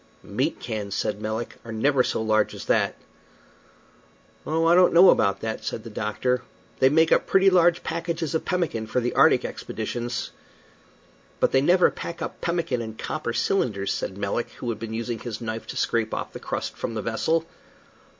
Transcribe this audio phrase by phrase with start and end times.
[0.23, 2.95] "Meat cans," said Melick, "are never so large as that."
[4.47, 6.41] "Oh, I don't know about that," said the doctor,
[6.79, 10.31] "they make up pretty large packages of pemmican for the arctic expeditions."
[11.39, 15.19] "But they never pack up pemmican in copper cylinders," said Melick, who had been using
[15.19, 17.45] his knife to scrape off the crust from the vessel.